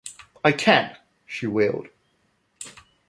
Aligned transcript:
"I 0.43 0.51
can't," 0.51 0.97
she 1.27 1.45
wailed. 1.45 1.89